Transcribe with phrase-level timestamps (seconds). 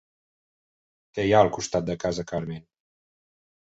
[1.17, 2.67] Què hi ha al costat de Casa Carmen?